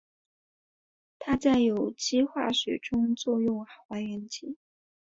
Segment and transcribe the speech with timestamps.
[1.19, 4.57] 它在有机化学中用作还原剂。